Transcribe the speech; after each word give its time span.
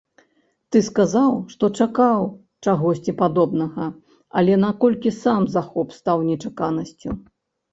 Ты 0.75 0.79
сказаў, 0.85 1.33
што 1.55 1.65
чакаў 1.83 2.21
чагосьці 2.67 3.15
падобнага, 3.21 3.85
але 4.41 4.53
наколькі 4.65 5.15
сам 5.21 5.41
захоп 5.57 5.87
стаў 5.99 6.17
нечаканасцю? 6.33 7.09